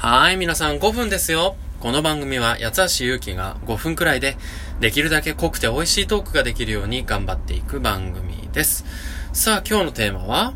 [0.00, 1.56] はい、皆さん5分ですよ。
[1.80, 4.36] この番組は八橋ゆうきが5分くらいで
[4.78, 8.84] できるだけ濃くて美味しいトークができるように頑張っていく番組です。
[9.32, 10.54] さあ、今日のテーマは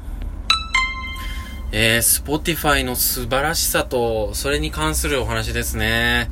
[1.72, 6.30] えー、Spotify の素晴らしさと、それに関するお話ですね。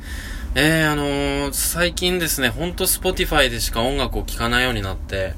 [0.55, 5.33] えー、あのー、最近ですね、ほんと Spotify でしか音楽を聴かないようになって、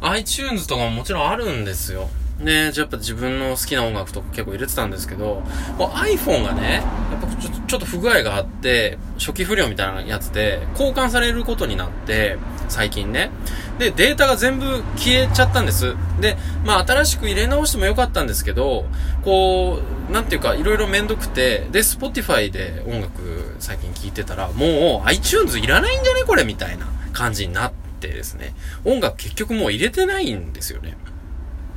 [0.00, 2.10] iTunes とかももちろんあるんですよ。
[2.42, 5.42] ねじゃあやっぱ自分の好きな音楽とか結構入れてたんですけど、
[5.78, 12.36] iPhone がね、やっぱちょちょっと不具合があって、初期不良みたいなやつで交換されることになって、
[12.68, 13.30] 最近ね。
[13.78, 15.94] で、データが全部消えちゃったんです。
[16.20, 18.86] で、まあ新しく入れ直してもよかったんですけど、
[19.24, 26.24] こう、なんていうか、いろいろめんどくて、で、Spotify で音楽最近聴いてたら、もう iTunes いらないんじゃね？
[26.26, 28.54] これみたいな感じになってですね。
[28.84, 30.96] 音楽結局もう入れてないんですよね。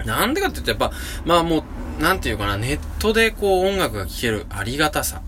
[0.03, 1.63] なんでかって言うとやっぱ、まあも
[1.99, 5.21] う、なんていうかな、ネットでこう音楽が聴けるありがたさ。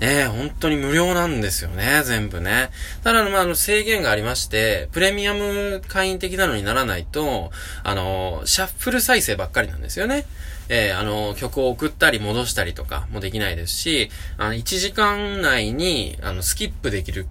[0.00, 2.70] ねえ、本当に無料なんですよね、全部ね。
[3.02, 7.50] ただ、まあ、あの、制限がありまして、プレミアム会員的なのにならないと、
[7.82, 10.24] あの、シャッフル再生ばっかりなんですよね。
[10.68, 17.26] えーあの、曲を送ったり戻したりとかもできないですし、あの、1時間内に、あの、スキップできる、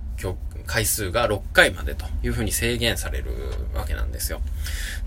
[0.68, 3.32] 回数が6回までという風に制限される
[3.74, 4.42] わけなんですよ。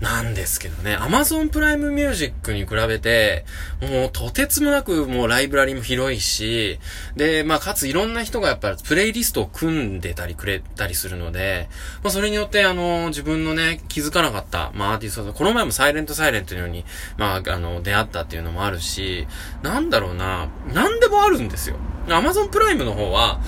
[0.01, 3.45] なんですけどね、Amazon プライムミュージックに比べて、
[3.81, 6.79] もうとてつもなくもうライブラリも広いし、
[7.15, 11.69] で、まあかついろんな人がやっぱりプレイリストを組んでたりくれたりするので、
[12.03, 16.83] まあそれによってあの、自分のね、気づかなかった、まあアーティストこの前もサイレントサイレントのように、
[17.17, 19.27] まああの、出会ったっていうのもあるし、
[19.61, 21.75] なんだろうな、なんでもあるんですよ。
[22.07, 23.39] Amazon プライムの方は、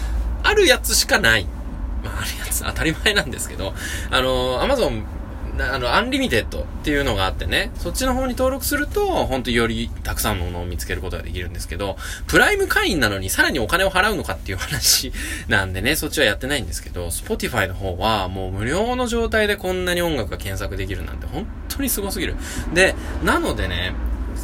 [0.44, 1.48] あるやつしかない。
[2.04, 3.74] まあ、るやつ、当たり前なんですけど、
[4.12, 5.06] あの、 Amazon、
[5.60, 11.96] あの、 Unlimited っていうのがあってね、そっちの方に登録すると、本当よりたくさんのものを見つけることができるんですけど、
[12.28, 15.14] プライム会員なのにさらにお金を払うのかっていう話
[15.48, 22.36] なんでね、そっちはやってないんですけど、Spotify の方はもう無料の状態でこんなに音楽が検索できるなんて本当にすごすぎる。
[22.74, 23.94] で、なのでね、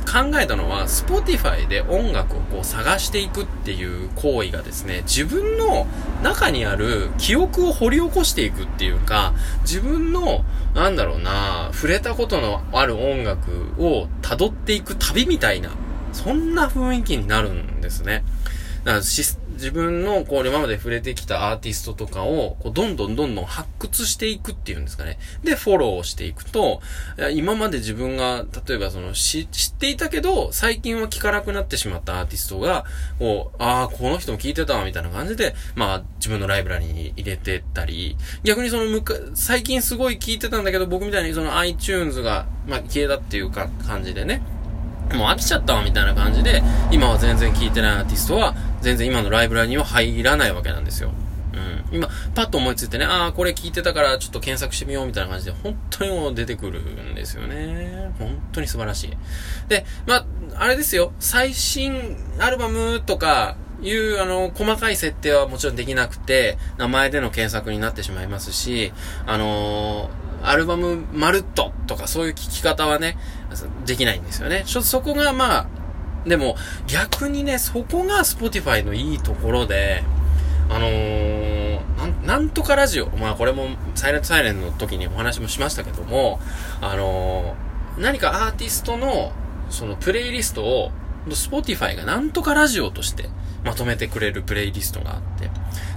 [0.05, 5.87] 考えたのは、Spotify で音楽をこう探していくっていう行為がですね、自分の
[6.23, 15.71] 中にある記憶を掘り起こしていくっていうか、自分の、なんだろうな、触れたことのある音楽を辿っていく旅みたいな、
[16.13, 18.23] そんな雰囲気になるんですね。
[18.83, 19.03] だから
[19.59, 25.19] 自分のこう今まで触れてきたアーティストとかをこうどんどんどんどん発掘していくっていうんですかね。
[25.43, 26.81] で、フォローしていくと、
[27.33, 29.47] 今まで自分が、例えばその知っ
[29.77, 32.85] ていたけど、最近は聴かなくなってしまったアーティストが、
[33.19, 44.41] こう、ああ、この人も聴いてたわ、みたいな感じで、まあ自分のライブラリに入れてったり、逆にそのむか、最近すごい聴いてたんだけど、僕みたいにその iTunes が、まあ消えたっていうか感じでね、
[45.15, 46.61] もう飽きちゃったわみたいな感じで、
[46.91, 51.11] 今は全然聴いてないアーティストは、全然今のライブラリには入らないわけなんですよ。
[51.91, 51.97] うん。
[51.97, 58.11] 今、パッと思いついてね、ああ、これ聞いてたからちょっと検索してみようみたいな感じで、本当にもう出てくるんですよね。
[58.19, 59.17] 本当に素晴らしい。
[59.67, 60.25] で、まあ、
[60.55, 68.91] あれですよ、最新アルバムとか、いう、あの、細かい設定はもちろんできなくて、名前での検索になってしまいますし、
[69.25, 73.17] あのーアルバムまるっととかそういう聞き方はね、
[73.85, 74.63] できないんですよね。
[74.65, 75.67] ちょっとそこがまあ、
[76.25, 76.55] でも
[76.87, 80.03] 逆にね、そこが Spotify のいいところで、
[80.69, 83.07] あのー、なん、なんとかラジオ。
[83.09, 86.39] まあこれもサイレントサイレンの時にお話もしましたけども、
[86.81, 89.31] あのー、何かアーティストの
[89.69, 90.91] そのプレイリストを
[91.27, 93.29] Spotify がなんとかラジオとして
[93.63, 95.48] まとめてくれるプレイリストがあって、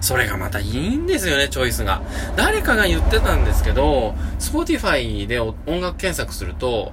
[0.02, 2.02] それがまたいいんですよね、チョイスが。
[2.36, 6.92] 誰かが言ってたんですけど、Spotify で音楽検索すると、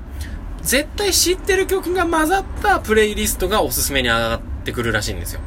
[0.61, 5.41] 絶対知ってる曲が混ざったプレイリストがおすすめに上がってくるらしいんですよ。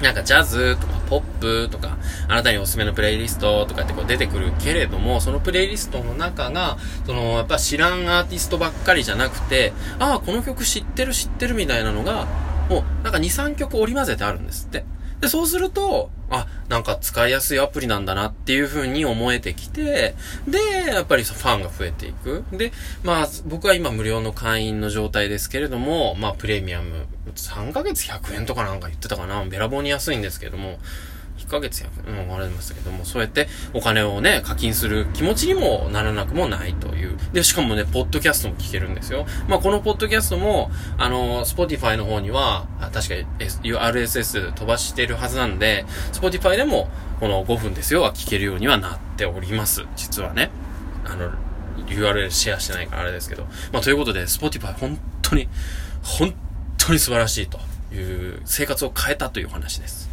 [0.00, 12.26] なんかジャズとかポップとか、あなたにおすすめのプレイリストとかってこう出てくるけれども、そのプレイリストの中が、そのやっぱ知らんアーティストばっかりじゃなくて、ああ、この曲知ってる知ってるみたいなのが、
[12.70, 14.84] もうなんか2、3曲織り交ぜてあるんですって。
[15.20, 20.14] で、そうすると、あ、なんか使いやすいアプリなんだなっていう風に思えてきて、
[20.46, 22.44] で、やっぱりファンが増えていく。
[22.52, 22.72] で、
[23.02, 29.44] まあ、僕は今無料の会員の状態ですけれども、まあ、プレミアム、3ヶ月100円とかなんか言ってたかな。
[29.44, 30.78] べらぼうに安いんですけども、
[31.48, 37.16] ヶ月100円、うん、ありましたけども、そうやってお金をね、課金する気持ちにもならなくもないという。
[37.32, 39.26] で、しかもね、ポッドキャストも聞けるんですよ。
[39.48, 46.88] まあ、このポッドキャストも、あの、Spotify の方には、確か S RSS 飛ばしてるはずなんで、Spotify でも、
[47.20, 49.84] この5分ですよは聞けるようにはなっております。
[49.96, 50.50] 実はね。
[51.04, 51.30] あの、
[51.86, 53.44] URL シェアしてないからあれですけど。
[53.72, 55.48] まあ、ということで、Spotify 本当に、
[56.02, 56.34] 本
[56.76, 57.58] 当に素晴らしいと
[57.94, 57.98] い
[58.30, 60.07] う生活を変えたという話です。